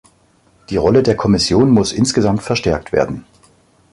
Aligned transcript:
Die 0.71 0.77
Rolle 0.77 1.03
der 1.03 1.15
Kommission 1.15 1.69
muss 1.69 1.93
insgesamt 1.93 2.41
verstärkt 2.41 2.91
werden. 2.91 3.23